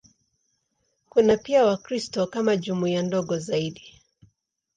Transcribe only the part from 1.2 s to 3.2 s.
pia Wakristo kama jumuiya